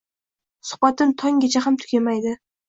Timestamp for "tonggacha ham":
1.25-1.79